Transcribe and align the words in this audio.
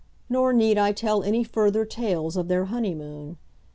Nor 0.29 0.51
need 0.51 0.79
I 0.79 0.93
tell 0.93 1.21
any 1.21 1.43
further 1.43 1.85
tales 1.85 2.35
of 2.35 2.47
their 2.47 2.65
honeymoon. 2.65 3.37